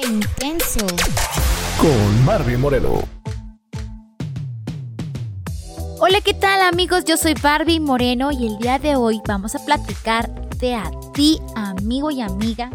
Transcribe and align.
¡Qué 0.00 0.08
intenso! 0.08 0.86
Con 1.78 2.26
Barbie 2.26 2.56
Moreno. 2.56 3.02
Hola, 5.98 6.20
¿qué 6.24 6.32
tal 6.32 6.62
amigos? 6.62 7.04
Yo 7.04 7.16
soy 7.16 7.34
Barbie 7.34 7.80
Moreno 7.80 8.30
y 8.30 8.46
el 8.46 8.58
día 8.58 8.78
de 8.78 8.96
hoy 8.96 9.20
vamos 9.26 9.54
a 9.54 9.64
platicarte 9.64 10.74
a 10.74 10.90
ti, 11.12 11.38
amigo 11.54 12.10
y 12.10 12.22
amiga, 12.22 12.70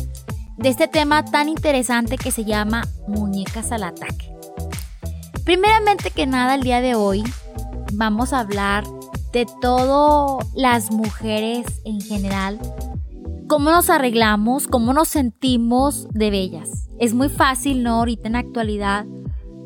de 0.58 0.70
este 0.70 0.88
tema 0.88 1.26
tan 1.26 1.50
interesante 1.50 2.18
que 2.18 2.32
se 2.32 2.46
llama 2.46 2.84
muñecas 3.08 3.72
al 3.72 3.84
ataque. 3.84 4.32
Primeramente 5.44 6.12
que 6.12 6.28
nada, 6.28 6.56
el 6.56 6.62
día 6.62 6.82
de 6.82 6.94
hoy 6.94 7.24
vamos 7.94 8.34
a 8.34 8.42
hablar 8.42 8.84
de 9.32 9.48
todo 9.62 10.40
las 10.54 10.92
mujeres 10.92 11.66
en 11.86 12.02
general, 12.02 12.60
cómo 13.48 13.70
nos 13.72 13.90
arreglamos, 13.90 14.68
cómo 14.68 14.94
nos 14.94 15.08
sentimos 15.08 16.08
de 16.12 16.32
bellas. 16.32 16.90
Es 17.00 17.14
muy 17.14 17.30
fácil, 17.30 17.84
¿no? 17.84 17.96
Ahorita 17.96 18.28
en 18.28 18.34
la 18.34 18.40
actualidad, 18.40 19.06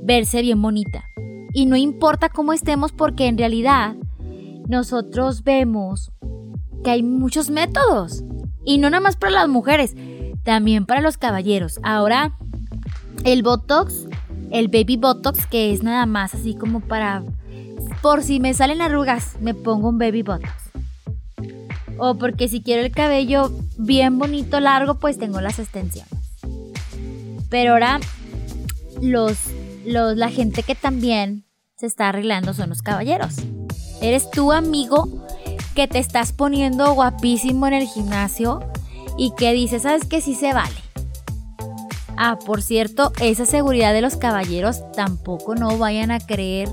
verse 0.04 0.42
bien 0.42 0.62
bonita. 0.62 1.04
Y 1.54 1.66
no 1.66 1.76
importa 1.76 2.30
cómo 2.30 2.54
estemos 2.54 2.92
porque 2.92 3.28
en 3.28 3.38
realidad 3.38 3.96
nosotros 4.68 5.44
vemos 5.44 6.12
que 6.84 6.92
hay 6.92 7.04
muchos 7.04 7.50
métodos. 7.50 8.24
Y 8.66 8.78
no 8.78 8.90
nada 8.90 9.02
más 9.02 9.16
para 9.16 9.32
las 9.32 9.48
mujeres, 9.48 9.96
también 10.44 10.86
para 10.86 11.02
los 11.02 11.18
caballeros. 11.18 11.80
Ahora, 11.84 12.36
el 13.24 13.44
Botox, 13.44 14.08
el 14.52 14.68
Baby 14.68 14.98
Botox, 14.98 15.46
que 15.48 15.74
es 15.74 15.84
nada 15.84 16.06
más 16.06 16.34
así 16.34 16.56
como 16.56 16.82
para... 16.82 17.24
Por 18.02 18.24
si 18.24 18.40
me 18.40 18.54
salen 18.54 18.82
arrugas, 18.82 19.38
me 19.42 19.54
pongo 19.54 19.90
un 19.90 19.98
Baby 19.98 20.24
Botox. 20.24 20.69
O 22.00 22.16
porque 22.16 22.48
si 22.48 22.62
quiero 22.62 22.82
el 22.82 22.92
cabello 22.92 23.52
bien 23.78 24.18
bonito, 24.18 24.60
largo, 24.60 24.96
pues 24.96 25.18
tengo 25.18 25.42
las 25.42 25.60
extensiones. 25.60 26.12
Pero 27.50 27.74
ahora 27.74 28.00
los, 29.02 29.38
los, 29.86 30.16
la 30.16 30.30
gente 30.30 30.64
que 30.64 30.76
también 30.76 31.46
se 31.76 31.86
está 31.86 32.10
arreglando 32.10 32.54
son 32.54 32.70
los 32.70 32.82
caballeros. 32.82 33.36
Eres 34.02 34.30
tu 34.32 34.52
amigo 34.52 35.26
que 35.76 35.88
te 35.88 36.00
estás 36.00 36.32
poniendo 36.32 36.94
guapísimo 36.94 37.68
en 37.68 37.74
el 37.74 37.88
gimnasio 37.88 38.62
y 39.18 39.34
que 39.36 39.54
dices, 39.54 39.84
sabes 39.84 40.06
que 40.06 40.22
sí 40.22 40.36
se 40.36 40.54
vale. 40.54 40.76
Ah, 42.18 42.38
por 42.46 42.62
cierto, 42.62 43.14
esa 43.22 43.46
seguridad 43.46 43.94
de 43.94 44.02
los 44.02 44.18
caballeros 44.18 44.82
tampoco 44.92 45.56
no 45.56 45.78
vayan 45.78 46.12
a 46.12 46.20
creer, 46.20 46.68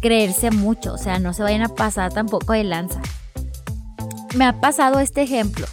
creerse 0.00 0.50
mucho, 0.50 0.94
o 0.94 0.98
sea, 0.98 1.18
no 1.18 1.34
se 1.34 1.42
vayan 1.42 1.62
a 1.62 1.68
pasar 1.68 2.12
tampoco 2.12 2.54
de 2.54 2.64
lanza. 2.64 3.02
Me 4.36 4.44
ha 4.44 4.60
pasado 4.60 5.00
este 5.00 5.22
ejemplo. 5.22 5.66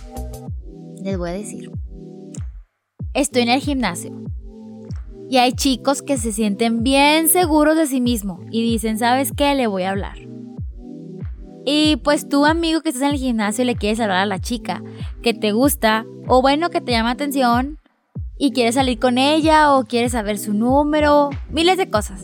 Les 1.04 1.18
voy 1.18 1.30
a 1.30 1.34
decir. 1.34 1.72
Estoy 3.14 3.44
en 3.44 3.50
el 3.50 3.62
gimnasio 3.62 4.12
y 5.30 5.38
hay 5.38 5.54
chicos 5.54 6.02
que 6.02 6.18
se 6.18 6.32
sienten 6.32 6.84
bien 6.84 7.28
seguros 7.28 7.76
de 7.76 7.88
sí 7.88 8.02
mismos 8.02 8.40
y 8.52 8.62
dicen, 8.62 8.98
¿sabes 8.98 9.32
qué? 9.36 9.56
Le 9.56 9.68
voy 9.68 9.84
a 9.84 9.92
hablar. 9.92 10.18
Y 11.66 11.98
pues 11.98 12.30
tú, 12.30 12.46
amigo 12.46 12.82
que 12.82 12.90
estás 12.90 13.04
en 13.04 13.10
el 13.10 13.20
gimnasio, 13.20 13.66
le 13.66 13.76
quieres 13.76 14.00
hablar 14.00 14.20
a 14.20 14.26
la 14.26 14.40
chica 14.40 14.84
que 15.24 15.34
te 15.34 15.52
gusta 15.52 16.06
o 16.28 16.42
bueno, 16.42 16.70
que 16.70 16.82
te 16.82 16.92
llama 16.92 17.12
atención 17.12 17.80
y 18.38 18.52
quieres 18.52 18.76
salir 18.76 19.00
con 19.00 19.18
ella 19.18 19.74
o 19.74 19.86
quieres 19.86 20.12
saber 20.12 20.38
su 20.38 20.54
número, 20.54 21.30
miles 21.50 21.78
de 21.78 21.90
cosas. 21.90 22.24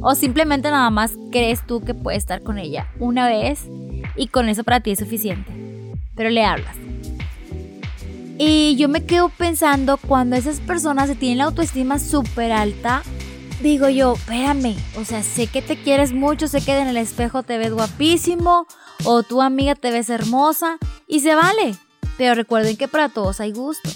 O 0.00 0.14
simplemente 0.14 0.70
nada 0.70 0.90
más 0.90 1.16
crees 1.32 1.66
tú 1.66 1.80
que 1.80 1.94
puedes 1.94 2.18
estar 2.18 2.42
con 2.42 2.58
ella 2.58 2.86
una 3.00 3.26
vez 3.26 3.66
y 4.16 4.28
con 4.28 4.48
eso 4.48 4.64
para 4.64 4.80
ti 4.80 4.90
es 4.90 4.98
suficiente. 4.98 5.52
Pero 6.14 6.30
le 6.30 6.44
hablas. 6.44 6.74
Y 8.38 8.76
yo 8.76 8.88
me 8.88 9.04
quedo 9.04 9.30
pensando 9.30 9.96
cuando 9.96 10.36
esas 10.36 10.60
personas 10.60 11.08
se 11.08 11.14
tienen 11.14 11.38
la 11.38 11.44
autoestima 11.44 11.98
súper 11.98 12.52
alta 12.52 13.02
digo 13.62 13.88
yo, 13.88 14.14
espérame, 14.14 14.76
o 14.98 15.04
sea, 15.04 15.22
sé 15.22 15.46
que 15.46 15.62
te 15.62 15.76
quieres 15.76 16.12
mucho, 16.12 16.48
sé 16.48 16.60
que 16.60 16.78
en 16.78 16.88
el 16.88 16.96
espejo 16.96 17.42
te 17.42 17.58
ves 17.58 17.72
guapísimo 17.72 18.66
o 19.04 19.22
tu 19.22 19.42
amiga 19.42 19.74
te 19.74 19.90
ves 19.90 20.10
hermosa 20.10 20.78
y 21.06 21.20
se 21.20 21.34
vale, 21.34 21.74
pero 22.18 22.34
recuerden 22.34 22.76
que 22.76 22.88
para 22.88 23.08
todos 23.08 23.40
hay 23.40 23.52
gusto. 23.52 23.88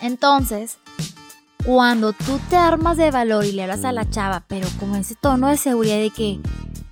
Entonces, 0.00 0.78
cuando 1.64 2.12
tú 2.12 2.38
te 2.48 2.56
armas 2.56 2.96
de 2.96 3.10
valor 3.10 3.44
y 3.44 3.52
le 3.52 3.62
hablas 3.62 3.84
a 3.84 3.92
la 3.92 4.08
chava, 4.08 4.44
pero 4.46 4.68
con 4.78 4.94
ese 4.94 5.14
tono 5.14 5.48
de 5.48 5.56
seguridad 5.56 5.96
de 5.96 6.10
que, 6.10 6.38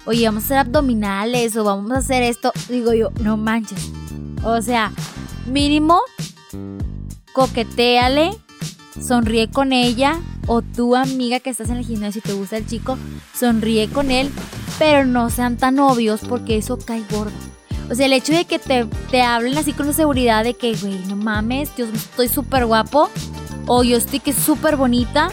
oye, 0.07 0.27
vamos 0.27 0.45
a 0.45 0.47
hacer 0.47 0.59
abdominales 0.59 1.57
o 1.57 1.65
vamos 1.65 1.91
a 1.93 1.99
hacer 1.99 2.23
esto, 2.23 2.53
digo 2.69 2.95
yo, 2.95 3.11
no 3.21 3.37
manches. 3.37 3.91
O 4.45 4.63
sea, 4.63 4.93
mínimo, 5.47 6.01
coqueteale, 7.33 8.31
sonríe 9.01 9.51
con 9.51 9.73
ella, 9.73 10.21
o 10.47 10.63
tu 10.63 10.95
amiga 10.95 11.41
que 11.41 11.51
estás 11.51 11.71
en 11.71 11.77
el 11.77 11.85
gimnasio 11.85 12.21
y 12.25 12.29
te 12.29 12.33
gusta 12.33 12.57
el 12.57 12.67
chico, 12.67 12.97
sonríe 13.35 13.89
con 13.89 14.11
él, 14.11 14.31
pero 14.79 15.05
no 15.05 15.29
sean 15.31 15.57
tan 15.57 15.79
obvios 15.79 16.21
porque 16.29 16.57
eso 16.57 16.79
cae 16.79 17.03
gordo. 17.11 17.33
O 17.91 17.95
sea, 17.95 18.07
el 18.07 18.13
hecho 18.13 18.33
de 18.33 18.45
que 18.45 18.59
te, 18.59 18.85
te 19.11 19.23
hablen 19.23 19.57
así 19.59 19.73
con 19.73 19.87
la 19.87 19.93
seguridad 19.93 20.45
de 20.45 20.55
que, 20.55 20.75
güey, 20.75 20.99
no 21.07 21.17
mames, 21.17 21.71
yo 21.77 21.87
estoy 21.87 22.29
súper 22.29 22.67
guapo, 22.67 23.11
o 23.67 23.83
yo 23.83 23.97
estoy 23.97 24.21
que 24.21 24.33
súper 24.33 24.77
bonita, 24.77 25.31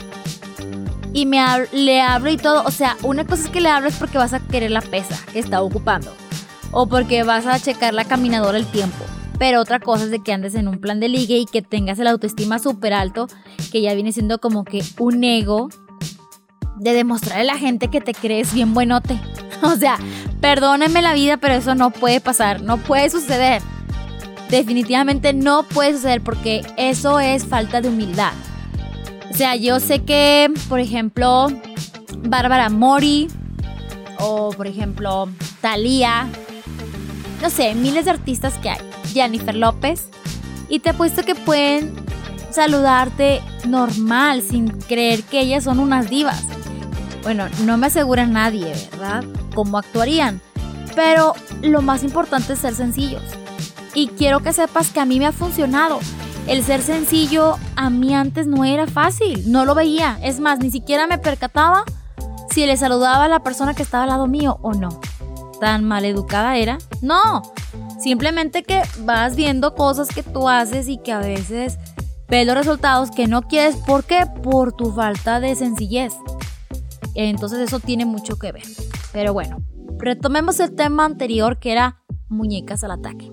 y 1.14 1.26
me 1.26 1.40
le 1.72 2.02
hablo 2.02 2.30
y 2.30 2.38
todo. 2.38 2.64
O 2.66 2.72
sea, 2.72 2.98
una 3.04 3.26
cosa 3.26 3.44
es 3.44 3.50
que 3.50 3.62
le 3.62 3.70
hables 3.70 3.96
porque 3.96 4.18
vas 4.18 4.34
a 4.34 4.40
querer 4.40 4.72
la 4.72 4.82
pesa 4.82 5.18
que 5.32 5.40
está 5.40 5.62
ocupando, 5.62 6.12
o 6.72 6.88
porque 6.88 7.24
vas 7.24 7.46
a 7.46 7.60
checar 7.60 7.94
la 7.94 8.06
caminadora 8.06 8.58
el 8.58 8.66
tiempo. 8.66 9.06
Pero 9.40 9.62
otra 9.62 9.80
cosa 9.80 10.06
es 10.06 10.12
de 10.12 10.20
que 10.20 10.34
andes 10.34 10.56
en 10.56 10.68
un 10.68 10.80
plan 10.80 11.00
de 11.00 11.10
ligue 11.10 11.38
y 11.38 11.46
que 11.46 11.62
tengas 11.62 12.00
el 12.00 12.08
autoestima 12.08 12.60
súper 12.60 12.94
alto, 12.94 13.28
que 13.72 13.82
ya 13.82 13.94
viene 13.94 14.12
siendo 14.12 14.40
como 14.40 14.64
que 14.64 14.84
un 15.00 15.24
ego 15.24 15.70
de 16.78 16.94
demostrarle 16.94 17.42
a 17.42 17.54
la 17.54 17.60
gente 17.60 17.88
que 17.88 18.02
te 18.02 18.14
crees 18.14 18.54
bien 18.54 18.74
buenote. 18.74 19.20
O 19.64 19.78
sea, 19.78 19.98
perdónenme 20.42 21.02
la 21.02 21.14
vida, 21.14 21.38
pero 21.38 21.54
eso 21.54 21.74
no 21.74 21.90
puede 21.90 22.20
pasar, 22.20 22.62
no 22.62 22.80
puede 22.80 23.10
suceder. 23.10 23.62
Definitivamente 24.50 25.32
no 25.32 25.64
puede 25.64 25.94
suceder 25.94 26.22
porque 26.22 26.64
eso 26.76 27.22
es 27.22 27.46
falta 27.46 27.80
de 27.80 27.88
humildad. 27.88 28.34
O 29.34 29.36
sea, 29.36 29.56
yo 29.56 29.80
sé 29.80 30.04
que, 30.04 30.54
por 30.70 30.80
ejemplo, 30.80 31.48
Bárbara 32.20 32.70
Mori 32.70 33.28
o, 34.20 34.52
por 34.52 34.68
ejemplo, 34.68 35.28
Thalía, 35.60 36.28
no 37.42 37.50
sé, 37.50 37.74
miles 37.74 38.06
de 38.06 38.12
artistas 38.12 38.54
que 38.60 38.70
hay 38.70 38.78
Jennifer 39.12 39.56
López. 39.56 40.08
Y 40.70 40.80
te 40.80 40.92
apuesto 40.92 41.24
que 41.24 41.34
pueden 41.34 41.96
saludarte 42.52 43.42
normal, 43.68 44.44
sin 44.44 44.68
creer 44.68 45.24
que 45.24 45.40
ellas 45.40 45.64
son 45.64 45.80
unas 45.80 46.12
divas. 46.12 46.44
Bueno, 47.24 47.48
no 47.66 47.76
me 47.78 47.88
asegura 47.88 48.28
nadie, 48.28 48.72
¿verdad? 48.92 49.24
Cómo 49.56 49.80
actuarían. 49.80 50.42
Pero 50.96 51.34
lo 51.64 51.82
más 51.82 52.04
importante 52.04 52.54
es 52.54 52.60
ser 52.60 52.76
sencillos. 52.76 53.24
Y 53.96 54.10
quiero 54.10 54.42
que 54.42 54.54
sepas 54.54 54.92
que 54.92 55.00
a 55.00 55.06
mí 55.06 55.18
me 55.18 55.26
ha 55.26 55.32
funcionado. 55.32 56.00
El 56.48 56.64
ser 56.64 56.82
sencillo 56.82 57.56
a 57.76 57.90
mí 57.90 58.14
antes 58.14 58.48
no 58.48 58.66
era 58.66 58.88
fácil, 58.88 59.52
no 59.52 59.66
lo 59.66 59.76
veía. 59.76 60.20
Es 60.22 60.40
más, 60.40 60.60
ni 60.60 60.72
siquiera 60.72 61.08
me 61.08 61.18
percataba 61.18 61.84
si 62.50 62.66
le 62.66 62.78
saludaba 62.78 63.26
a 63.26 63.30
la 63.30 63.42
persona 63.42 63.74
que 63.74 63.84
estaba 63.84 64.04
al 64.04 64.10
lado 64.10 64.28
mío 64.28 64.60
o 64.62 64.74
no. 64.74 65.00
¿Tan 65.60 65.86
mal 65.86 66.04
educada 66.04 66.58
era? 66.58 66.78
No, 67.02 67.42
Simplemente 68.04 68.64
que 68.64 68.82
vas 69.06 69.38
viendo 69.38 69.76
cosas 69.76 70.10
que 70.10 70.24
tú 70.24 70.50
haces 70.50 70.90
y 70.90 70.98
que 70.98 71.14
a 71.14 71.20
veces 71.20 71.78
ves 72.28 72.46
los 72.46 72.54
resultados 72.54 73.12
que 73.12 73.28
no 73.28 73.44
quieres. 73.44 73.78
¿Por 73.78 74.04
qué? 74.04 74.26
Por 74.44 74.74
tu 74.74 74.92
falta 74.92 75.40
de 75.40 75.56
sencillez. 75.56 76.14
Entonces 77.16 77.60
eso 77.60 77.80
tiene 77.80 78.06
mucho 78.06 78.38
que 78.38 78.52
ver. 78.52 78.66
Pero 79.14 79.32
bueno, 79.32 79.64
retomemos 80.00 80.60
el 80.60 80.76
tema 80.76 81.06
anterior 81.06 81.60
que 81.60 81.72
era 81.72 82.02
muñecas 82.28 82.84
al 82.84 82.92
ataque. 82.92 83.32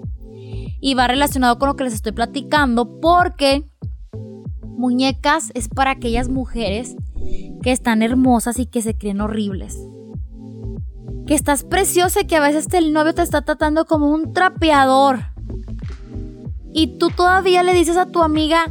Y 0.81 0.95
va 0.95 1.07
relacionado 1.07 1.59
con 1.59 1.69
lo 1.69 1.77
que 1.77 1.85
les 1.85 1.95
estoy 1.95 2.13
platicando 2.13 3.01
porque 3.01 3.69
muñecas 4.63 5.51
es 5.54 5.69
para 5.69 5.93
aquellas 5.93 6.28
mujeres 6.28 6.97
que 7.63 7.72
están 7.72 8.03
hermosas 8.03 8.59
y 8.59 8.66
que 8.66 8.83
se 8.83 8.97
creen 8.97 9.21
horribles 9.21 9.78
que 11.31 11.37
estás 11.37 11.63
preciosa 11.63 12.22
y 12.22 12.27
que 12.27 12.34
a 12.34 12.41
veces 12.41 12.66
el 12.72 12.93
novio 12.93 13.15
te 13.15 13.22
está 13.22 13.43
tratando 13.43 13.84
como 13.84 14.10
un 14.10 14.33
trapeador. 14.33 15.27
Y 16.72 16.99
tú 16.99 17.10
todavía 17.10 17.63
le 17.63 17.72
dices 17.72 17.97
a 17.97 18.07
tu 18.07 18.25
amiga, 18.25 18.65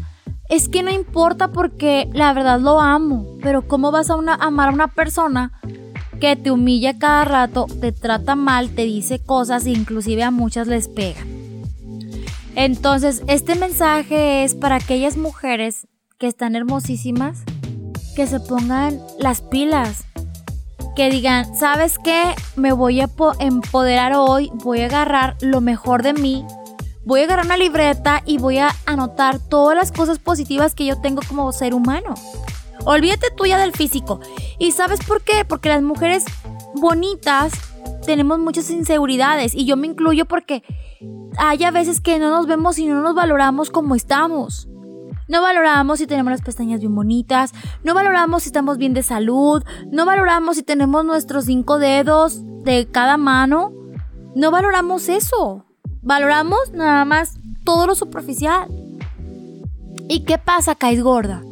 es 0.49 0.67
que 0.67 0.83
no 0.83 0.91
importa 0.91 1.53
porque 1.53 2.09
la 2.11 2.33
verdad 2.33 2.59
lo 2.59 2.81
amo, 2.81 3.37
pero 3.41 3.65
¿cómo 3.65 3.91
vas 3.91 4.09
a 4.09 4.15
amar 4.41 4.67
a 4.67 4.73
una 4.73 4.89
persona 4.89 5.53
que 6.19 6.35
te 6.35 6.51
humilla 6.51 6.99
cada 6.99 7.23
rato, 7.23 7.65
te 7.79 7.93
trata 7.93 8.35
mal, 8.35 8.71
te 8.71 8.83
dice 8.83 9.23
cosas 9.23 9.65
e 9.65 9.69
inclusive 9.69 10.23
a 10.23 10.29
muchas 10.29 10.67
les 10.67 10.89
pega? 10.89 11.21
Entonces, 12.61 13.23
este 13.27 13.55
mensaje 13.55 14.43
es 14.43 14.53
para 14.53 14.75
aquellas 14.75 15.15
mujeres 15.15 15.87
que 16.17 16.27
están 16.27 16.57
hermosísimas, 16.57 17.43
que 18.17 18.27
se 18.27 18.41
pongan 18.41 18.99
las 19.17 19.39
pilas, 19.39 20.03
que 20.93 21.09
digan, 21.09 21.55
¿sabes 21.55 21.97
qué? 22.03 22.35
Me 22.57 22.73
voy 22.73 22.99
a 22.99 23.09
empoderar 23.39 24.11
hoy, 24.13 24.51
voy 24.55 24.81
a 24.81 24.87
agarrar 24.87 25.37
lo 25.39 25.61
mejor 25.61 26.03
de 26.03 26.11
mí, 26.11 26.45
voy 27.05 27.21
a 27.21 27.23
agarrar 27.23 27.45
una 27.45 27.55
libreta 27.55 28.23
y 28.25 28.39
voy 28.39 28.57
a 28.57 28.75
anotar 28.85 29.39
todas 29.39 29.77
las 29.77 29.93
cosas 29.93 30.19
positivas 30.19 30.75
que 30.75 30.85
yo 30.85 30.99
tengo 30.99 31.21
como 31.29 31.53
ser 31.53 31.73
humano. 31.73 32.13
Olvídate 32.83 33.27
tuya 33.37 33.57
del 33.57 33.71
físico. 33.71 34.19
¿Y 34.57 34.73
sabes 34.73 34.99
por 35.07 35.23
qué? 35.23 35.45
Porque 35.45 35.69
las 35.69 35.81
mujeres 35.81 36.25
bonitas 36.75 37.53
tenemos 38.05 38.39
muchas 38.39 38.69
inseguridades 38.69 39.53
y 39.53 39.65
yo 39.65 39.77
me 39.77 39.87
incluyo 39.87 40.25
porque 40.25 40.63
hay 41.37 41.63
a 41.63 41.71
veces 41.71 42.01
que 42.01 42.19
no 42.19 42.29
nos 42.29 42.47
vemos 42.47 42.79
y 42.79 42.87
no 42.87 43.01
nos 43.01 43.15
valoramos 43.15 43.69
como 43.69 43.95
estamos. 43.95 44.67
No 45.27 45.43
valoramos 45.43 45.99
si 45.99 46.07
tenemos 46.07 46.31
las 46.31 46.41
pestañas 46.41 46.79
bien 46.79 46.95
bonitas, 46.95 47.53
no 47.83 47.93
valoramos 47.93 48.43
si 48.43 48.49
estamos 48.49 48.77
bien 48.79 48.95
de 48.95 49.03
salud, 49.03 49.63
no 49.91 50.05
valoramos 50.05 50.55
si 50.55 50.63
tenemos 50.63 51.05
nuestros 51.05 51.45
cinco 51.45 51.77
dedos 51.77 52.41
de 52.63 52.87
cada 52.91 53.17
mano. 53.17 53.71
No 54.35 54.49
valoramos 54.49 55.07
eso. 55.07 55.65
Valoramos 56.01 56.71
nada 56.73 57.05
más 57.05 57.39
todo 57.63 57.85
lo 57.85 57.93
superficial. 57.93 58.67
¿Y 60.07 60.21
qué 60.21 60.39
pasa? 60.39 60.73
Caes 60.73 61.03
gorda. 61.03 61.43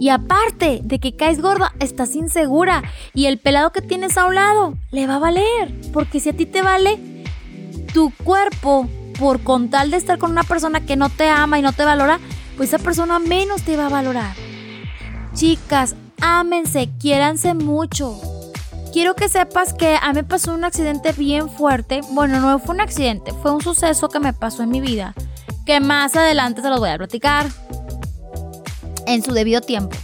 Y 0.00 0.08
aparte 0.08 0.80
de 0.82 0.98
que 0.98 1.14
caes 1.14 1.42
gorda, 1.42 1.74
estás 1.78 2.16
insegura. 2.16 2.82
Y 3.12 3.26
el 3.26 3.38
pelado 3.38 3.70
que 3.70 3.82
tienes 3.82 4.16
a 4.16 4.24
un 4.24 4.34
lado 4.34 4.74
le 4.92 5.06
va 5.06 5.16
a 5.16 5.18
valer. 5.18 5.74
Porque 5.92 6.20
si 6.20 6.30
a 6.30 6.32
ti 6.32 6.46
te 6.46 6.62
vale 6.62 6.98
tu 7.92 8.10
cuerpo 8.24 8.88
por 9.18 9.42
con 9.42 9.68
tal 9.68 9.90
de 9.90 9.98
estar 9.98 10.16
con 10.16 10.30
una 10.30 10.42
persona 10.42 10.80
que 10.80 10.96
no 10.96 11.10
te 11.10 11.28
ama 11.28 11.58
y 11.58 11.62
no 11.62 11.74
te 11.74 11.84
valora, 11.84 12.18
pues 12.56 12.72
esa 12.72 12.82
persona 12.82 13.18
menos 13.18 13.60
te 13.60 13.76
va 13.76 13.86
a 13.86 13.90
valorar. 13.90 14.34
Chicas, 15.34 15.94
ámense, 16.22 16.88
quiéranse 16.98 17.52
mucho. 17.52 18.18
Quiero 18.94 19.14
que 19.14 19.28
sepas 19.28 19.74
que 19.74 19.98
a 20.00 20.08
mí 20.08 20.14
me 20.14 20.24
pasó 20.24 20.54
un 20.54 20.64
accidente 20.64 21.12
bien 21.12 21.50
fuerte. 21.50 22.00
Bueno, 22.12 22.40
no 22.40 22.58
fue 22.58 22.74
un 22.74 22.80
accidente, 22.80 23.32
fue 23.42 23.52
un 23.52 23.60
suceso 23.60 24.08
que 24.08 24.18
me 24.18 24.32
pasó 24.32 24.62
en 24.62 24.70
mi 24.70 24.80
vida. 24.80 25.12
Que 25.66 25.78
más 25.78 26.16
adelante 26.16 26.62
se 26.62 26.70
los 26.70 26.80
voy 26.80 26.88
a 26.88 26.96
platicar. 26.96 27.48
En 29.10 29.22
su 29.22 29.32
debido 29.32 29.60
tiempo. 29.60 29.96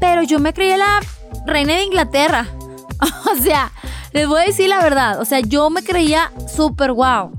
Pero 0.00 0.22
yo 0.22 0.38
me 0.38 0.52
creí 0.52 0.76
la 0.76 1.00
reina 1.46 1.74
de 1.74 1.82
Inglaterra. 1.84 2.46
o 3.32 3.42
sea, 3.42 3.72
les 4.12 4.28
voy 4.28 4.40
a 4.40 4.44
decir 4.46 4.68
la 4.68 4.80
verdad. 4.80 5.20
O 5.20 5.24
sea, 5.24 5.40
yo 5.40 5.68
me 5.70 5.82
creía 5.82 6.32
súper 6.48 6.92
guau. 6.92 7.32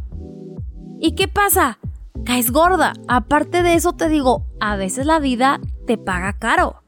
¿Y 1.00 1.16
qué 1.16 1.28
pasa? 1.28 1.80
caes 2.28 2.52
gorda. 2.52 2.94
Aparte 3.08 3.64
de 3.64 3.76
eso 3.76 3.94
te 3.94 4.10
digo, 4.10 4.46
a 4.60 4.76
veces 4.76 5.06
la 5.06 5.20
vida 5.20 5.62
te 5.86 5.98
paga 5.98 6.34
caro. 6.34 6.84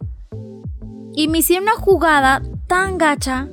Y 1.13 1.30
me 1.30 1.38
hicieron 1.38 1.63
una 1.63 1.75
jugada 1.75 2.41
tan 2.68 2.97
gacha 2.97 3.47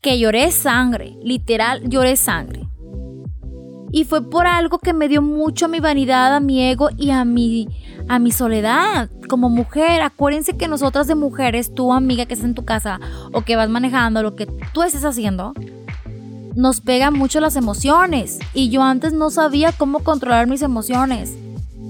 que 0.00 0.18
lloré 0.18 0.50
sangre, 0.50 1.16
literal 1.22 1.88
lloré 1.88 2.16
sangre. 2.16 2.68
Y 3.92 4.02
fue 4.02 4.28
por 4.28 4.48
algo 4.48 4.80
que 4.80 4.92
me 4.92 5.08
dio 5.08 5.22
mucho 5.22 5.66
a 5.66 5.68
mi 5.68 5.78
vanidad, 5.78 6.34
a 6.34 6.40
mi 6.40 6.60
ego 6.64 6.88
y 6.96 7.10
a 7.10 7.24
mi, 7.24 7.68
a 8.08 8.18
mi 8.18 8.32
soledad 8.32 9.10
como 9.28 9.48
mujer. 9.48 10.02
Acuérdense 10.02 10.56
que 10.56 10.68
nosotras 10.68 11.06
de 11.06 11.14
mujeres, 11.14 11.74
tu 11.74 11.92
amiga 11.92 12.26
que 12.26 12.34
está 12.34 12.46
en 12.46 12.54
tu 12.54 12.64
casa 12.64 13.00
o 13.32 13.42
que 13.42 13.56
vas 13.56 13.68
manejando, 13.68 14.22
lo 14.22 14.36
que 14.36 14.46
tú 14.46 14.82
estés 14.82 15.04
haciendo, 15.04 15.54
nos 16.54 16.80
pegan 16.80 17.14
mucho 17.14 17.40
las 17.40 17.56
emociones 17.56 18.38
y 18.52 18.68
yo 18.68 18.82
antes 18.82 19.12
no 19.12 19.30
sabía 19.30 19.72
cómo 19.72 20.00
controlar 20.00 20.46
mis 20.46 20.62
emociones. 20.62 21.34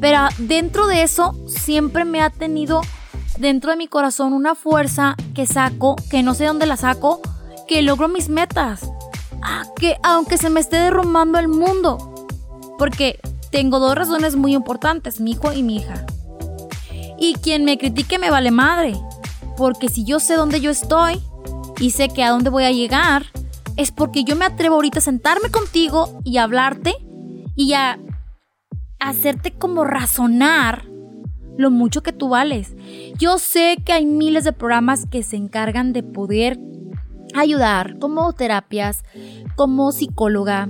Pero 0.00 0.20
dentro 0.38 0.87
de 0.87 1.03
eso 1.03 1.35
siempre 1.47 2.05
me 2.05 2.20
ha 2.23 2.31
tenido 2.31 2.81
dentro 3.38 3.70
de 3.70 3.76
mi 3.76 3.88
corazón 3.88 4.32
una 4.32 4.55
fuerza 4.55 5.17
que 5.35 5.47
saco, 5.47 5.97
que 6.11 6.23
no 6.23 6.35
sé 6.35 6.47
dónde 6.47 6.67
la 6.67 6.76
saco, 6.76 7.20
que 7.69 7.82
logro 7.82 8.09
mis 8.09 8.29
metas. 8.29 8.91
Ah, 9.43 9.64
que 9.76 9.97
aunque 10.03 10.38
se 10.38 10.50
me 10.50 10.61
esté 10.61 10.76
derrumbando 10.76 11.38
el 11.38 11.49
mundo. 11.49 12.29
Porque 12.79 13.19
tengo 13.52 13.78
dos 13.78 13.94
razones 13.94 14.34
muy 14.34 14.54
importantes, 14.54 15.20
mi 15.20 15.32
hijo 15.32 15.52
y 15.52 15.62
mi 15.62 15.76
hija. 15.76 16.04
Y 17.19 17.34
quien 17.34 17.64
me 17.64 17.78
critique 17.78 18.19
me 18.19 18.31
vale 18.31 18.50
madre. 18.50 18.94
Porque 19.56 19.88
si 19.88 20.04
yo 20.04 20.19
sé 20.19 20.34
dónde 20.34 20.60
yo 20.60 20.70
estoy 20.70 21.20
y 21.78 21.90
sé 21.90 22.08
que 22.08 22.25
a 22.25 22.31
dónde 22.31 22.50
voy 22.50 22.64
a 22.64 22.72
llegar, 22.72 23.26
es 23.76 23.93
porque 23.93 24.25
yo 24.25 24.34
me 24.34 24.46
atrevo 24.46 24.76
ahorita 24.76 24.99
a 24.99 25.02
sentarme 25.02 25.50
contigo 25.50 26.19
y 26.25 26.38
hablarte 26.38 26.94
y 27.54 27.75
a 27.75 28.00
hacerte 28.99 29.52
como 29.52 29.84
razonar 29.84 30.84
lo 31.58 31.70
mucho 31.70 32.02
que 32.02 32.12
tú 32.12 32.31
vales. 32.31 32.75
Yo 33.19 33.38
sé 33.38 33.76
que 33.84 33.93
hay 33.93 34.06
miles 34.06 34.44
de 34.44 34.52
programas 34.52 35.06
que 35.06 35.22
se 35.22 35.37
encargan 35.37 35.93
de 35.93 36.02
poder 36.02 36.58
ayudar, 37.34 37.99
como 37.99 38.32
terapias, 38.32 39.04
como 39.56 39.93
psicóloga, 39.93 40.69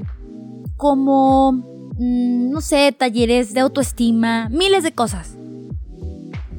como, 0.77 1.72
no 1.99 2.61
sé, 2.61 2.93
talleres 2.93 3.55
de 3.55 3.61
autoestima, 3.61 4.49
miles 4.49 4.83
de 4.83 4.93
cosas. 4.93 5.37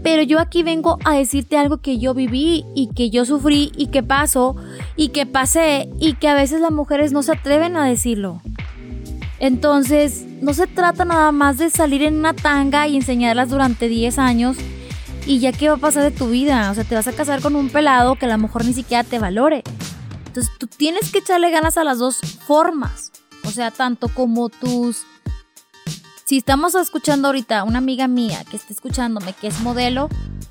Pero 0.03 0.21
yo 0.21 0.39
aquí 0.39 0.63
vengo 0.63 0.99
a 1.05 1.15
decirte 1.15 1.57
algo 1.57 1.77
que 1.77 1.97
yo 1.97 2.13
viví 2.13 2.65
y 2.75 2.89
que 2.93 3.09
yo 3.09 3.23
sufrí 3.23 3.71
y 3.77 3.87
que 3.87 4.03
pasó 4.03 4.55
y 4.97 5.09
que 5.09 5.25
pasé 5.25 5.89
y 5.99 6.13
que 6.15 6.27
a 6.27 6.35
veces 6.35 6.59
las 6.59 6.71
mujeres 6.71 7.13
no 7.13 7.23
se 7.23 7.31
atreven 7.31 7.77
a 7.77 7.85
decirlo. 7.85 8.41
Entonces, 9.39 10.25
no 10.41 10.53
se 10.53 10.67
trata 10.67 11.05
nada 11.05 11.31
más 11.31 11.57
de 11.57 11.69
salir 11.69 12.03
en 12.03 12.15
una 12.15 12.33
tanga 12.33 12.87
y 12.87 12.97
enseñarlas 12.97 13.49
durante 13.49 13.87
10 13.87 14.19
años 14.19 14.57
y 15.25 15.39
ya 15.39 15.53
qué 15.53 15.69
va 15.69 15.75
a 15.75 15.79
pasar 15.79 16.03
de 16.03 16.11
tu 16.11 16.27
vida. 16.27 16.69
O 16.69 16.75
sea, 16.75 16.83
te 16.83 16.95
vas 16.95 17.07
a 17.07 17.13
casar 17.13 17.41
con 17.41 17.55
un 17.55 17.69
pelado 17.69 18.15
que 18.15 18.25
a 18.25 18.29
lo 18.29 18.37
mejor 18.37 18.65
ni 18.65 18.73
siquiera 18.73 19.03
te 19.03 19.19
valore. 19.19 19.63
Entonces, 20.27 20.51
tú 20.59 20.67
tienes 20.67 21.11
que 21.11 21.19
echarle 21.19 21.49
ganas 21.49 21.77
a 21.77 21.83
las 21.83 21.99
dos 21.99 22.19
formas. 22.45 23.11
O 23.45 23.51
sea, 23.51 23.71
tanto 23.71 24.09
como 24.09 24.49
tus 24.49 25.03
si 26.33 26.37
estamos 26.37 26.73
escuchando 26.73 27.27
ahorita 27.27 27.63
una 27.63 27.77
amiga 27.77 28.07
mía 28.07 28.43
que 28.49 28.57
está 28.57 28.73
escuchándome, 28.73 29.33
que 29.33 29.45
es 29.45 29.59
modelo, 29.59 30.09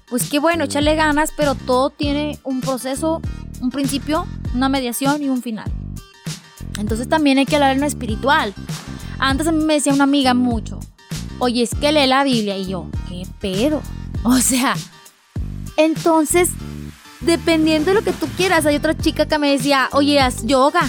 pues 0.09 0.31
qué 0.31 0.39
bueno, 0.39 0.63
échale 0.63 0.95
ganas, 0.95 1.33
pero 1.37 1.57
todo 1.57 1.91
tiene 1.91 2.39
un 2.45 2.61
proceso, 2.61 3.21
un 3.61 3.73
principio, 3.73 4.25
una 4.55 4.69
mediación 4.69 5.25
y 5.25 5.29
un 5.29 5.43
final. 5.43 5.69
Entonces 6.79 7.09
también 7.09 7.39
hay 7.39 7.47
que 7.47 7.57
hablar 7.57 7.73
en 7.73 7.81
lo 7.81 7.87
espiritual. 7.87 8.55
Antes 9.19 9.49
a 9.49 9.51
mí 9.51 9.65
me 9.65 9.75
decía 9.75 9.93
una 9.93 10.05
amiga 10.05 10.35
mucho, 10.35 10.79
oye, 11.41 11.65
es 11.65 11.75
que 11.75 11.91
lee 11.91 12.07
la 12.07 12.23
Biblia 12.23 12.57
y 12.57 12.69
yo, 12.69 12.87
¿qué 13.09 13.27
pedo? 13.41 13.83
O 14.23 14.37
sea, 14.37 14.77
entonces, 15.77 16.51
dependiendo 17.23 17.91
de 17.91 17.95
lo 17.95 18.05
que 18.05 18.13
tú 18.13 18.29
quieras, 18.37 18.67
hay 18.67 18.77
otra 18.77 18.97
chica 18.97 19.27
que 19.27 19.37
me 19.37 19.51
decía, 19.51 19.89
oye, 19.91 20.21
haz 20.21 20.47
yoga. 20.47 20.89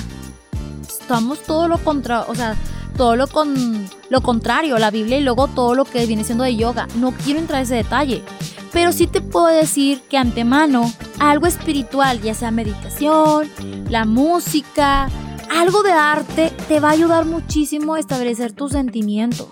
Estamos 0.88 1.42
todo 1.42 1.68
lo 1.68 1.80
contra, 1.80 2.26
o 2.28 2.36
sea, 2.36 2.56
todo 2.94 3.16
lo, 3.16 3.28
con, 3.28 3.90
lo 4.10 4.22
contrario, 4.22 4.78
la 4.78 4.92
Biblia 4.92 5.18
y 5.18 5.24
luego 5.24 5.48
todo 5.48 5.76
lo 5.76 5.86
que 5.86 6.06
viene 6.06 6.24
siendo 6.24 6.44
de 6.44 6.56
yoga. 6.56 6.88
No 6.96 7.12
quiero 7.12 7.40
entrar 7.40 7.60
en 7.60 7.66
ese 7.66 7.76
detalle, 7.76 8.24
pero 8.72 8.92
sí 8.92 9.08
te 9.08 9.22
puedo 9.22 9.48
decir 9.48 10.02
que 10.10 10.18
antemano 10.18 10.92
algo 11.20 11.48
espiritual, 11.48 12.22
ya 12.22 12.34
sea 12.34 12.52
meditación, 12.52 13.50
la 13.90 14.06
música, 14.06 15.10
algo 15.52 15.84
de 15.84 15.92
arte, 15.92 16.52
te 16.68 16.80
va 16.80 16.90
a 16.90 16.94
ayudar 16.94 17.26
muchísimo 17.26 17.94
a 17.94 18.00
establecer 18.00 18.54
tus 18.54 18.72
sentimientos. 18.72 19.50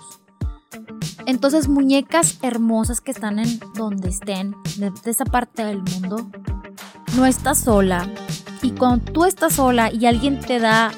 Entonces, 1.26 1.68
muñecas 1.68 2.38
hermosas 2.42 3.00
que 3.00 3.12
están 3.12 3.38
en 3.38 3.60
donde 3.74 4.08
estén, 4.08 4.56
de 4.76 5.10
esa 5.10 5.24
parte 5.24 5.64
del 5.64 5.82
mundo, 5.82 6.28
no 7.16 7.26
estás 7.26 7.58
sola. 7.60 8.08
Y 8.60 8.72
cuando 8.72 9.12
tú 9.12 9.24
estás 9.24 9.54
sola 9.54 9.92
y 9.92 10.06
alguien 10.06 10.40
te 10.40 10.58
da, 10.58 10.90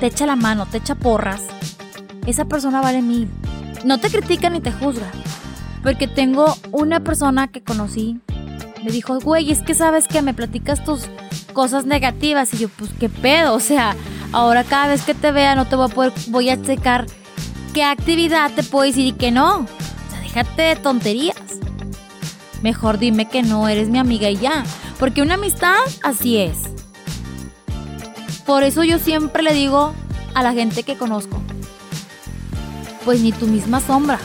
te 0.00 0.06
echa 0.06 0.26
la 0.26 0.36
mano, 0.36 0.66
te 0.66 0.78
echa 0.78 0.94
porras, 0.96 1.42
esa 2.30 2.46
persona 2.46 2.80
vale 2.80 3.02
mil. 3.02 3.28
No 3.84 3.98
te 3.98 4.10
critica 4.10 4.50
ni 4.50 4.60
te 4.60 4.72
juzga. 4.72 5.10
Porque 5.82 6.08
tengo 6.08 6.56
una 6.72 7.00
persona 7.00 7.48
que 7.48 7.62
conocí, 7.62 8.20
me 8.84 8.90
dijo, 8.90 9.18
güey, 9.20 9.50
es 9.50 9.62
que 9.62 9.74
sabes 9.74 10.06
que 10.06 10.22
me 10.22 10.34
platicas 10.34 10.84
tus 10.84 11.08
cosas 11.52 11.86
negativas. 11.86 12.52
Y 12.54 12.58
yo, 12.58 12.68
pues, 12.68 12.90
¿qué 12.98 13.08
pedo? 13.08 13.54
O 13.54 13.60
sea, 13.60 13.96
ahora 14.32 14.64
cada 14.64 14.88
vez 14.88 15.02
que 15.02 15.14
te 15.14 15.32
vea 15.32 15.54
no 15.54 15.66
te 15.66 15.76
voy 15.76 15.90
a 15.90 15.94
poder, 15.94 16.12
voy 16.28 16.50
a 16.50 16.60
checar 16.60 17.06
qué 17.74 17.82
actividad 17.84 18.50
te 18.52 18.62
puedo 18.62 18.84
decir 18.84 19.06
y 19.06 19.12
qué 19.12 19.30
no. 19.30 19.60
O 19.60 19.66
sea, 20.10 20.20
déjate 20.20 20.62
de 20.62 20.76
tonterías. 20.76 21.36
Mejor 22.62 22.98
dime 22.98 23.26
que 23.26 23.42
no 23.42 23.68
eres 23.68 23.88
mi 23.88 23.98
amiga 23.98 24.28
y 24.28 24.36
ya. 24.36 24.64
Porque 24.98 25.22
una 25.22 25.34
amistad 25.34 25.76
así 26.02 26.36
es. 26.36 26.58
Por 28.44 28.64
eso 28.64 28.84
yo 28.84 28.98
siempre 28.98 29.42
le 29.42 29.54
digo 29.54 29.94
a 30.34 30.42
la 30.42 30.52
gente 30.52 30.82
que 30.82 30.96
conozco, 30.96 31.40
pues 33.04 33.20
ni 33.20 33.32
tu 33.32 33.46
misma 33.46 33.80
sombra. 33.80 34.18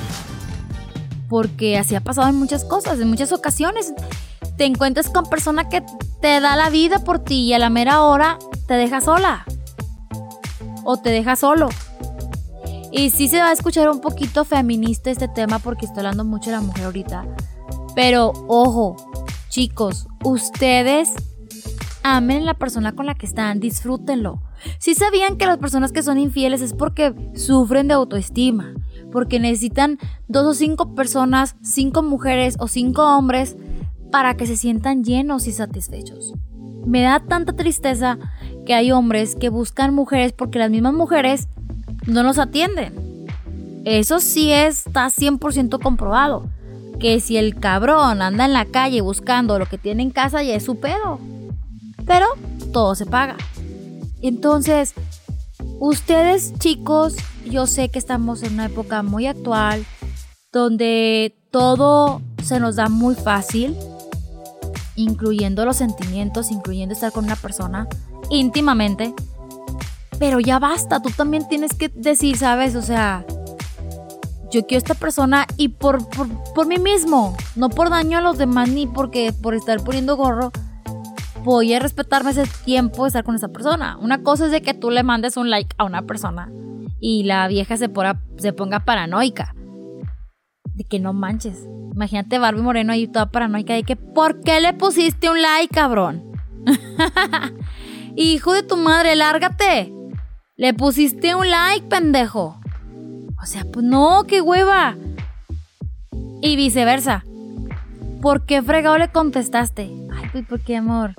Porque 1.30 1.78
así 1.78 1.96
ha 1.96 2.02
pasado 2.02 2.30
en 2.30 2.36
muchas 2.36 2.64
cosas, 2.64 3.00
en 3.00 3.10
muchas 3.10 3.32
ocasiones. 3.32 3.94
Te 4.58 4.66
encuentras 4.66 5.10
con 5.10 5.26
persona 5.26 5.70
que 5.70 5.84
te 6.22 6.40
da 6.40 6.56
la 6.56 6.70
vida 6.70 7.00
por 7.00 7.20
ti 7.20 7.42
y 7.44 7.54
a 7.54 7.60
la 7.60 7.70
mera 7.70 8.02
hora 8.02 8.38
te 8.68 8.76
deja 8.76 9.02
sola. 9.02 9.46
O 10.84 10.98
te 10.98 11.10
deja 11.10 11.36
solo. 11.36 11.70
Y 12.92 13.10
sí 13.10 13.28
se 13.28 13.40
va 13.40 13.50
a 13.50 13.52
escuchar 13.52 13.90
un 13.90 14.00
poquito 14.00 14.46
feminista 14.46 15.10
este 15.10 15.28
tema 15.28 15.60
porque 15.60 15.86
estoy 15.86 16.00
hablando 16.00 16.24
mucho 16.24 16.52
de 16.52 16.56
la 16.58 16.62
mujer 16.62 16.86
ahorita. 16.86 17.26
Pero 17.96 18.32
ojo, 18.48 18.96
chicos, 19.50 20.08
ustedes 20.24 21.10
amen 22.08 22.46
la 22.46 22.54
persona 22.54 22.92
con 22.92 23.08
la 23.08 23.16
que 23.16 23.26
están, 23.26 23.60
disfrútenlo. 23.60 24.40
Si 24.78 24.94
sabían 24.94 25.38
que 25.38 25.48
las 25.48 25.58
personas 25.58 25.92
que 25.92 26.04
son 26.04 26.20
infieles 26.20 26.62
es 26.62 26.74
porque 26.74 27.16
sufren 27.34 27.88
de 27.88 27.96
autoestima, 27.96 28.76
porque 29.12 29.40
necesitan 29.40 29.98
dos 30.28 30.46
o 30.46 30.54
cinco 30.54 30.94
personas, 30.94 31.56
cinco 31.64 32.04
mujeres 32.04 32.58
o 32.60 32.68
cinco 32.68 33.02
hombres 33.18 33.58
para 34.12 34.38
que 34.38 34.46
se 34.46 34.56
sientan 34.56 35.04
llenos 35.04 35.48
y 35.48 35.52
satisfechos. 35.52 36.34
Me 36.86 37.02
da 37.02 37.22
tanta 37.22 37.54
tristeza 37.54 38.20
que 38.68 38.76
hay 38.76 38.92
hombres 38.92 39.36
que 39.36 39.50
buscan 39.50 39.96
mujeres 39.96 40.32
porque 40.32 40.60
las 40.60 40.70
mismas 40.70 40.94
mujeres 40.94 41.48
no 42.06 42.22
los 42.22 42.38
atienden. 42.38 42.94
Eso 43.84 44.20
sí 44.20 44.52
está 44.52 45.08
100% 45.08 45.82
comprobado. 45.82 46.46
Que 47.00 47.20
si 47.20 47.38
el 47.38 47.56
cabrón 47.56 48.22
anda 48.22 48.46
en 48.46 48.54
la 48.54 48.66
calle 48.66 49.02
buscando 49.02 49.58
lo 49.58 49.66
que 49.66 49.80
tiene 49.80 50.04
en 50.04 50.12
casa 50.12 50.44
ya 50.44 50.54
es 50.54 50.64
su 50.64 50.80
pedo. 50.80 51.20
Pero 52.06 52.28
todo 52.72 52.96
se 52.96 53.06
paga. 53.06 53.38
Entonces, 54.22 54.94
ustedes 55.80 56.54
chicos, 56.60 57.16
yo 57.46 57.68
sé 57.68 57.90
que 57.90 58.00
estamos 58.00 58.44
en 58.44 58.54
una 58.54 58.66
época 58.66 59.04
muy 59.04 59.28
actual 59.28 59.86
donde 60.52 61.36
todo 61.52 62.22
se 62.42 62.60
nos 62.60 62.76
da 62.76 62.88
muy 62.88 63.16
fácil, 63.16 63.78
incluyendo 64.96 65.66
los 65.66 65.78
sentimientos, 65.78 66.52
incluyendo 66.52 66.94
estar 66.94 67.12
con 67.12 67.26
una 67.26 67.36
persona 67.36 67.88
íntimamente. 68.30 69.14
Pero 70.18 70.40
ya 70.40 70.60
basta, 70.60 71.02
tú 71.02 71.10
también 71.10 71.48
tienes 71.48 71.74
que 71.74 71.90
decir, 71.90 72.38
¿sabes? 72.38 72.76
O 72.76 72.82
sea, 72.82 73.26
yo 74.52 74.66
quiero 74.66 74.78
esta 74.78 74.94
persona 74.94 75.46
y 75.58 75.70
por, 75.70 76.08
por, 76.54 76.68
mí 76.68 76.78
mismo, 76.78 77.36
no 77.56 77.70
por 77.70 77.90
daño 77.90 78.18
a 78.18 78.22
los 78.22 78.38
demás 78.38 78.70
ni 78.70 78.88
porque 78.88 79.34
por 79.34 79.56
estar 79.56 79.84
poniendo 79.84 80.16
gorro, 80.16 80.52
voy 81.46 81.74
a 81.74 81.80
respetarme 81.80 82.32
ese 82.32 82.44
tiempo 82.66 83.04
de 83.04 83.10
estar 83.10 83.24
con 83.24 83.36
esa 83.36 83.50
persona. 83.50 83.98
Una 84.02 84.24
cosa 84.24 84.48
es 84.48 84.52
de 84.52 84.62
que 84.62 84.74
tú 84.74 84.90
le 84.90 85.04
mandes 85.04 85.38
un 85.38 85.50
like 85.50 85.76
a 85.78 85.86
una 85.86 86.02
persona 86.02 86.52
y 87.00 87.24
la 87.24 87.48
vieja 87.48 87.78
se, 87.78 87.90
se 88.38 88.52
ponga 88.52 88.82
paranoica. 88.82 89.56
De 90.74 90.84
que 90.84 91.00
no 91.00 91.14
manches. 91.14 91.68
Imagínate 91.94 92.40
Barbie 92.40 92.64
Moreno 92.64 92.92
ahí 92.92 93.08
toda 93.08 93.28
paranoica 93.28 93.76
de 93.76 93.84
que 93.84 93.96
¿por 93.96 94.42
qué 94.42 94.60
le 94.60 94.74
pusiste 94.74 95.30
un 95.30 95.42
like, 95.42 95.74
cabrón? 95.74 96.24
Hijo 98.18 98.54
de 98.54 98.64
tu 98.64 98.76
madre, 98.76 99.16
lárgate. 99.16 99.94
Le 100.58 100.74
pusiste 100.74 101.36
un 101.36 101.50
like, 101.50 101.88
pendejo. 101.88 102.60
O 103.42 103.46
sea, 103.46 103.66
pues 103.72 103.86
no, 103.86 104.24
qué 104.28 104.42
hueva. 104.42 104.98
Y 106.42 106.56
viceversa. 106.56 107.24
¿Por 108.22 108.46
qué 108.46 108.64
fregado 108.64 108.98
le 108.98 109.10
contestaste? 109.10 109.92
Ay, 110.12 110.30
pues, 110.32 110.48
¿por 110.48 110.60
qué, 110.62 110.78
amor? 110.78 111.14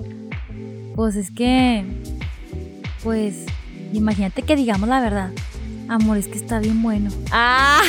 Pues 0.97 1.15
es 1.15 1.29
que. 1.29 1.85
Pues. 3.03 3.45
Imagínate 3.93 4.41
que 4.41 4.55
digamos 4.55 4.89
la 4.89 4.99
verdad. 4.99 5.29
Amor, 5.87 6.17
es 6.17 6.27
que 6.27 6.39
está 6.39 6.59
bien 6.59 6.81
bueno. 6.81 7.11
¡Ah! 7.31 7.81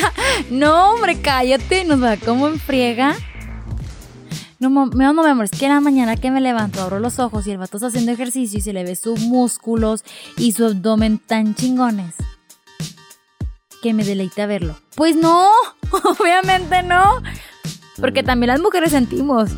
No, 0.51 0.91
hombre, 0.91 1.19
cállate. 1.19 1.85
Nos 1.85 2.01
va 2.01 2.17
como 2.17 2.47
en 2.47 2.59
friega. 2.59 3.15
No, 4.59 4.69
no, 4.69 4.85
no, 4.85 5.23
mi 5.23 5.29
amor, 5.29 5.45
es 5.45 5.51
que 5.51 5.67
la 5.67 5.79
mañana 5.79 6.17
que 6.17 6.29
me 6.29 6.39
levanto, 6.39 6.81
abro 6.81 6.99
los 6.99 7.17
ojos 7.17 7.47
y 7.47 7.51
el 7.51 7.57
vato 7.57 7.77
está 7.77 7.87
haciendo 7.87 8.11
ejercicio 8.11 8.59
y 8.59 8.61
se 8.61 8.73
le 8.73 8.83
ve 8.83 8.95
sus 8.95 9.19
músculos 9.21 10.03
y 10.37 10.51
su 10.51 10.65
abdomen 10.65 11.17
tan 11.17 11.55
chingones 11.55 12.13
que 13.81 13.93
me 13.93 14.03
deleita 14.03 14.45
verlo. 14.45 14.75
Pues 14.95 15.15
no, 15.15 15.49
obviamente 16.19 16.83
no, 16.83 17.23
porque 17.99 18.21
también 18.21 18.49
las 18.49 18.61
mujeres 18.61 18.91
sentimos. 18.91 19.49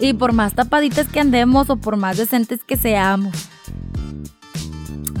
Y 0.00 0.14
por 0.14 0.32
más 0.32 0.54
tapaditas 0.54 1.08
que 1.08 1.20
andemos 1.20 1.70
o 1.70 1.76
por 1.76 1.96
más 1.96 2.16
decentes 2.16 2.64
que 2.64 2.76
seamos. 2.76 3.34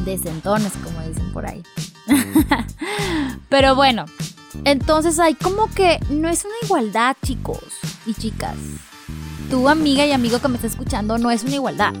Decentones, 0.04 0.72
como 0.82 1.00
dicen 1.06 1.32
por 1.32 1.46
ahí. 1.46 1.62
Pero 3.48 3.76
bueno, 3.76 4.06
entonces 4.64 5.18
hay 5.18 5.34
como 5.34 5.68
que 5.70 6.00
no 6.10 6.28
es 6.28 6.44
una 6.44 6.54
igualdad, 6.62 7.16
chicos 7.22 7.62
y 8.06 8.14
chicas 8.14 8.56
tu 9.52 9.68
amiga 9.68 10.06
y 10.06 10.12
amigo 10.12 10.38
que 10.38 10.48
me 10.48 10.54
está 10.54 10.66
escuchando 10.66 11.18
no 11.18 11.30
es 11.30 11.44
una 11.44 11.56
igualdad. 11.56 11.92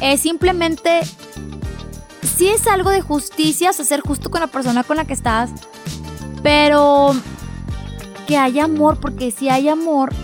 Es 0.00 0.22
simplemente, 0.22 1.02
sí 2.22 2.48
es 2.48 2.66
algo 2.66 2.88
de 2.88 3.02
justicia, 3.02 3.68
o 3.68 3.72
sea, 3.74 4.00
justo 4.00 4.30
con 4.30 4.40
la 4.40 4.46
persona 4.46 4.82
con 4.82 4.96
la 4.96 5.04
que 5.04 5.12
estás, 5.12 5.50
pero 6.42 7.14
que 8.26 8.38
haya 8.38 8.64
amor, 8.64 8.98
porque 8.98 9.30
si 9.30 9.50
hay 9.50 9.68
amor, 9.68 10.14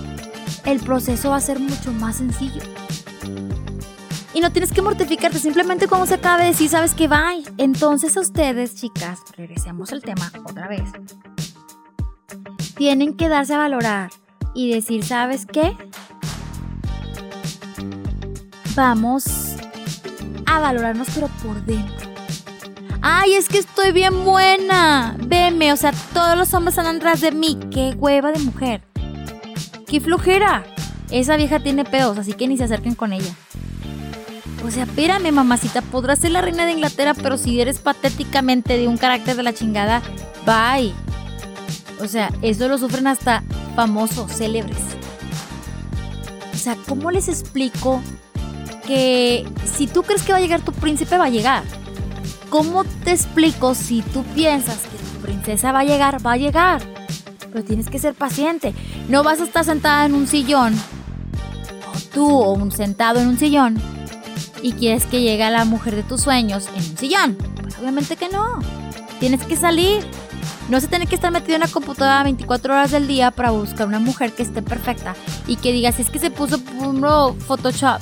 el 0.65 0.81
proceso 0.81 1.31
va 1.31 1.37
a 1.37 1.41
ser 1.41 1.59
mucho 1.59 1.93
más 1.93 2.17
sencillo. 2.17 2.63
Y 4.33 4.41
no 4.41 4.53
tienes 4.53 4.73
que 4.73 4.83
mortificarte, 4.83 5.39
simplemente 5.39 5.89
cuando 5.89 6.07
se 6.07 6.15
acabe 6.15 6.45
decir, 6.45 6.69
sabes 6.69 6.95
que 6.95 7.09
va. 7.09 7.33
Entonces 7.57 8.17
ustedes, 8.17 8.77
chicas, 8.77 9.21
regresemos 9.37 9.93
al 9.93 10.03
tema 10.03 10.31
otra 10.45 10.69
vez. 10.69 10.89
Tienen 12.77 13.17
que 13.17 13.29
darse 13.29 13.55
a 13.55 13.59
valorar 13.59 14.11
y 14.55 14.73
decir, 14.73 15.05
¿sabes 15.05 15.47
qué? 15.47 15.77
vamos 18.75 19.57
a 20.47 20.59
valorarnos, 20.59 21.09
pero 21.15 21.29
por 21.43 21.63
dentro. 21.65 22.09
Ay, 23.03 23.35
es 23.35 23.49
que 23.49 23.59
estoy 23.59 23.93
bien 23.93 24.25
buena. 24.25 25.17
Veme, 25.19 25.73
o 25.73 25.77
sea, 25.77 25.93
todos 26.13 26.37
los 26.37 26.53
hombres 26.55 26.79
andan 26.79 26.97
atrás 26.97 27.21
de 27.21 27.33
mí. 27.33 27.59
Qué 27.71 27.95
hueva 27.99 28.33
de 28.33 28.39
mujer. 28.41 28.90
Qué 29.91 30.01
flojera. 30.01 30.65
Esa 31.11 31.37
vieja 31.37 31.61
tiene 31.61 31.85
pedos, 31.85 32.17
así 32.17 32.33
que 32.33 32.47
ni 32.47 32.57
se 32.57 32.65
acerquen 32.65 32.95
con 32.95 33.13
ella. 33.13 33.35
O 34.65 34.71
sea, 34.71 34.85
espérame, 34.85 35.33
mamacita, 35.33 35.83
podrás 35.83 36.21
ser 36.21 36.31
la 36.31 36.41
reina 36.41 36.65
de 36.65 36.73
Inglaterra, 36.73 37.15
pero 37.15 37.37
si 37.37 37.61
eres 37.61 37.79
patéticamente 37.81 38.77
de 38.77 38.87
un 38.87 38.97
carácter 38.97 39.37
de 39.37 39.43
la 39.43 39.53
chingada, 39.53 40.03
bye. 40.47 40.93
O 42.01 42.07
sea, 42.07 42.31
eso 42.43 42.69
lo 42.69 42.79
sufren 42.79 43.07
hasta 43.07 43.43
famosos, 43.75 44.31
célebres. 44.33 44.79
O 46.55 46.57
sea, 46.57 46.77
¿cómo 46.87 47.11
les 47.11 47.29
explico 47.29 48.01
que 48.91 49.47
si 49.65 49.87
tú 49.87 50.03
crees 50.03 50.23
que 50.25 50.33
va 50.33 50.39
a 50.39 50.41
llegar 50.41 50.63
tu 50.63 50.73
príncipe, 50.73 51.17
va 51.17 51.27
a 51.27 51.31
llegar. 51.31 51.63
¿Cómo 52.49 52.83
te 52.83 53.13
explico 53.13 53.77
si 53.77 54.03
tú 54.03 54.25
piensas 54.35 54.79
que 54.79 54.99
tu 54.99 55.25
princesa 55.25 55.71
va 55.71 55.81
a 55.81 55.85
llegar, 55.85 56.27
va 56.27 56.33
a 56.33 56.37
llegar? 56.37 56.83
Pero 57.53 57.65
tienes 57.65 57.89
que 57.89 58.01
ser 58.01 58.15
paciente. 58.15 58.75
No 59.11 59.23
vas 59.23 59.41
a 59.41 59.45
estar 59.45 59.65
sentada 59.65 60.07
en 60.07 60.15
un 60.15 60.27
sillón, 60.27 60.75
o 60.75 61.99
tú, 62.15 62.31
o 62.31 62.53
un 62.53 62.73
sentado 62.73 63.21
en 63.21 63.29
un 63.29 63.39
sillón, 63.39 63.77
y 64.63 64.73
quieres 64.73 65.05
que 65.05 65.21
llegue 65.21 65.51
la 65.51 65.65
mujer 65.65 65.97
de 65.97 66.03
tus 66.03 66.23
sueños 66.23 66.69
en 66.69 66.91
un 66.91 66.97
sillón. 66.97 67.37
Pues 67.61 67.79
obviamente 67.79 68.17
que 68.17 68.29
no. 68.29 68.61
Tienes 69.19 69.45
que 69.45 69.57
salir. 69.57 70.03
No 70.71 70.81
se 70.81 70.87
tiene 70.87 71.07
que 71.07 71.17
estar 71.17 71.33
metido 71.33 71.57
en 71.57 71.63
la 71.63 71.69
computadora 71.69 72.23
24 72.23 72.73
horas 72.73 72.91
del 72.93 73.09
día 73.09 73.33
para 73.33 73.51
buscar 73.51 73.89
una 73.89 73.99
mujer 73.99 74.33
que 74.33 74.45
esté 74.45 74.63
perfecta 74.63 75.17
y 75.47 75.57
que 75.57 75.73
diga, 75.73 75.91
si 75.91 76.03
es 76.03 76.11
que 76.11 76.21
se 76.21 76.31
puso 76.31 76.59
Photoshop 76.59 78.01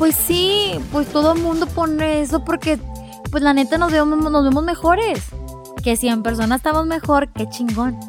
pues 0.00 0.16
sí, 0.16 0.72
pues 0.92 1.08
todo 1.12 1.34
el 1.34 1.42
mundo 1.42 1.66
pone 1.66 2.22
eso 2.22 2.42
porque, 2.42 2.78
pues 3.30 3.42
la 3.42 3.52
neta 3.52 3.76
nos 3.76 3.92
vemos, 3.92 4.18
nos 4.30 4.44
vemos 4.44 4.64
mejores. 4.64 5.22
Que 5.84 5.94
si 5.94 6.08
en 6.08 6.22
persona 6.22 6.56
estamos 6.56 6.86
mejor, 6.86 7.28
qué 7.34 7.46
chingón. 7.50 8.00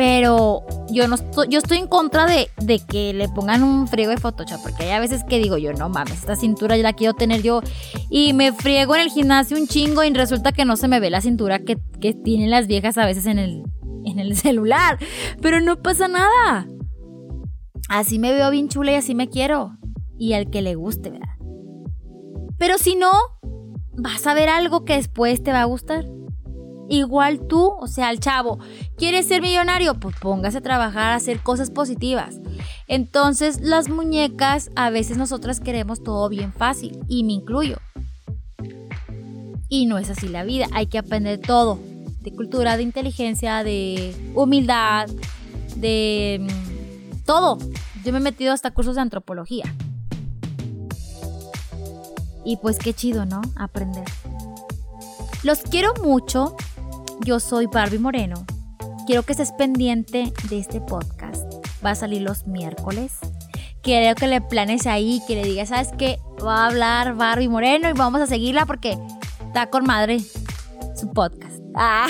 Pero 0.00 0.64
yo 0.90 1.06
no 1.08 1.16
estoy, 1.16 1.48
yo 1.50 1.58
estoy 1.58 1.76
en 1.76 1.86
contra 1.86 2.24
de, 2.24 2.48
de, 2.56 2.78
que 2.78 3.12
le 3.12 3.28
pongan 3.28 3.62
un 3.62 3.86
friego 3.86 4.10
de 4.10 4.16
Photoshop. 4.16 4.62
Porque 4.62 4.84
hay 4.84 4.92
a 4.92 4.98
veces 4.98 5.24
que 5.24 5.38
digo 5.38 5.58
yo, 5.58 5.74
no 5.74 5.90
mames, 5.90 6.20
esta 6.20 6.36
cintura 6.36 6.74
ya 6.74 6.82
la 6.84 6.94
quiero 6.94 7.12
tener 7.12 7.42
yo. 7.42 7.60
Y 8.08 8.32
me 8.32 8.50
friego 8.54 8.94
en 8.94 9.02
el 9.02 9.10
gimnasio 9.10 9.58
un 9.58 9.66
chingo 9.66 10.02
y 10.02 10.10
resulta 10.14 10.52
que 10.52 10.64
no 10.64 10.78
se 10.78 10.88
me 10.88 11.00
ve 11.00 11.10
la 11.10 11.20
cintura 11.20 11.58
que, 11.58 11.76
que 12.00 12.14
tienen 12.14 12.48
las 12.48 12.66
viejas 12.66 12.96
a 12.96 13.04
veces 13.04 13.26
en 13.26 13.38
el, 13.38 13.62
en 14.06 14.18
el 14.18 14.36
celular. 14.38 14.98
Pero 15.42 15.60
no 15.60 15.82
pasa 15.82 16.08
nada. 16.08 16.66
Así 17.90 18.18
me 18.18 18.32
veo 18.32 18.50
bien 18.50 18.70
chula 18.70 18.92
y 18.92 18.94
así 18.94 19.14
me 19.14 19.28
quiero 19.28 19.76
y 20.18 20.32
al 20.32 20.48
que 20.48 20.62
le 20.62 20.76
guste, 20.76 21.10
¿verdad? 21.10 21.36
Pero 22.56 22.78
si 22.78 22.96
no, 22.96 23.12
vas 23.98 24.26
a 24.26 24.32
ver 24.32 24.48
algo 24.48 24.86
que 24.86 24.94
después 24.94 25.42
te 25.42 25.52
va 25.52 25.60
a 25.60 25.66
gustar. 25.66 26.06
Igual 26.90 27.46
tú, 27.46 27.72
o 27.78 27.86
sea, 27.86 28.10
el 28.10 28.18
chavo, 28.18 28.58
¿quieres 28.98 29.28
ser 29.28 29.40
millonario? 29.40 29.94
Pues 29.94 30.16
póngase 30.16 30.58
a 30.58 30.60
trabajar, 30.60 31.12
a 31.12 31.14
hacer 31.14 31.38
cosas 31.38 31.70
positivas. 31.70 32.40
Entonces, 32.88 33.60
las 33.60 33.88
muñecas, 33.88 34.70
a 34.74 34.90
veces 34.90 35.16
nosotras 35.16 35.60
queremos 35.60 36.02
todo 36.02 36.28
bien 36.28 36.52
fácil, 36.52 36.98
y 37.06 37.22
me 37.22 37.34
incluyo. 37.34 37.78
Y 39.68 39.86
no 39.86 39.98
es 39.98 40.10
así 40.10 40.26
la 40.26 40.42
vida, 40.42 40.66
hay 40.72 40.88
que 40.88 40.98
aprender 40.98 41.40
todo. 41.40 41.78
De 42.22 42.32
cultura, 42.32 42.76
de 42.76 42.82
inteligencia, 42.82 43.62
de 43.62 44.12
humildad, 44.34 45.08
de 45.76 46.40
mm, 46.40 47.24
todo. 47.24 47.58
Yo 48.04 48.12
me 48.12 48.18
he 48.18 48.22
metido 48.22 48.52
hasta 48.52 48.72
cursos 48.72 48.96
de 48.96 49.02
antropología. 49.02 49.72
Y 52.44 52.56
pues 52.56 52.78
qué 52.78 52.92
chido, 52.92 53.26
¿no? 53.26 53.42
Aprender. 53.54 54.04
Los 55.42 55.60
quiero 55.60 55.94
mucho. 56.02 56.56
Yo 57.24 57.38
soy 57.38 57.66
Barbie 57.66 57.98
Moreno. 57.98 58.46
Quiero 59.06 59.22
que 59.24 59.32
estés 59.32 59.52
pendiente 59.52 60.32
de 60.48 60.58
este 60.58 60.80
podcast. 60.80 61.44
Va 61.84 61.90
a 61.90 61.94
salir 61.94 62.22
los 62.22 62.46
miércoles. 62.46 63.18
Quiero 63.82 64.14
que 64.14 64.26
le 64.26 64.40
planes 64.40 64.86
ahí, 64.86 65.20
que 65.26 65.34
le 65.34 65.44
digas, 65.44 65.68
¿sabes 65.68 65.90
qué? 65.98 66.18
va 66.44 66.64
a 66.64 66.66
hablar 66.68 67.14
Barbie 67.16 67.48
Moreno 67.48 67.88
y 67.88 67.92
vamos 67.92 68.20
a 68.22 68.26
seguirla 68.26 68.64
porque 68.64 68.98
está 69.46 69.68
con 69.68 69.84
madre 69.84 70.20
su 70.96 71.12
podcast. 71.12 71.60
Ah. 71.74 72.06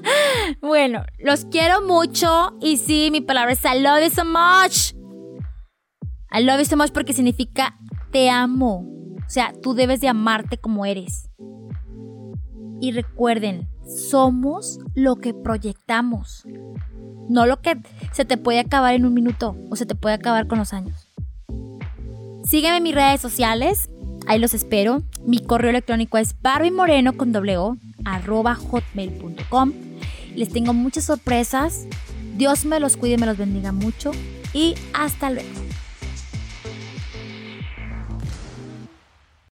bueno, 0.60 1.02
los 1.18 1.46
quiero 1.46 1.82
mucho 1.82 2.56
y 2.60 2.76
sí, 2.76 3.08
mi 3.10 3.20
palabra 3.20 3.52
es 3.52 3.64
I 3.64 3.80
love 3.80 4.02
you 4.02 4.10
so 4.10 4.24
much. 4.24 4.94
I 6.30 6.42
love 6.44 6.58
you 6.58 6.66
so 6.66 6.76
much 6.76 6.92
porque 6.92 7.12
significa 7.14 7.78
te 8.10 8.28
amo. 8.28 8.86
O 9.26 9.30
sea, 9.30 9.52
tú 9.62 9.74
debes 9.74 10.00
de 10.00 10.08
amarte 10.08 10.58
como 10.58 10.84
eres. 10.84 11.30
Y 12.82 12.90
recuerden, 12.90 13.68
somos 13.86 14.80
lo 14.96 15.14
que 15.14 15.34
proyectamos. 15.34 16.42
No 17.28 17.46
lo 17.46 17.60
que 17.60 17.80
se 18.10 18.24
te 18.24 18.36
puede 18.36 18.58
acabar 18.58 18.94
en 18.94 19.06
un 19.06 19.14
minuto 19.14 19.56
o 19.70 19.76
se 19.76 19.86
te 19.86 19.94
puede 19.94 20.16
acabar 20.16 20.48
con 20.48 20.58
los 20.58 20.72
años. 20.72 21.06
Sígueme 22.42 22.78
en 22.78 22.82
mis 22.82 22.96
redes 22.96 23.20
sociales, 23.20 23.88
ahí 24.26 24.40
los 24.40 24.52
espero. 24.52 25.04
Mi 25.24 25.38
correo 25.38 25.70
electrónico 25.70 26.18
es 26.18 26.34
moreno 26.72 27.12
con 27.12 27.30
doble 27.30 27.56
arroba 28.04 28.56
hotmail.com. 28.56 29.72
Les 30.34 30.48
tengo 30.48 30.74
muchas 30.74 31.04
sorpresas. 31.04 31.86
Dios 32.36 32.64
me 32.64 32.80
los 32.80 32.96
cuide 32.96 33.14
y 33.14 33.18
me 33.18 33.26
los 33.26 33.38
bendiga 33.38 33.70
mucho. 33.70 34.10
Y 34.52 34.74
hasta 34.92 35.30
luego. 35.30 35.71